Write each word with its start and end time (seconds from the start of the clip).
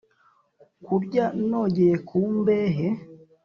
Kurya 0.85 1.25
nogeye 1.47 1.95
ku 2.07 2.19
mbehe 2.37 2.87